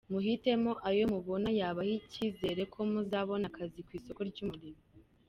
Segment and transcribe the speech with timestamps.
[0.13, 4.81] Muhitemo ayo mubona yabaha icyizere ko muzabona akazi ku isoko ry’umurimo.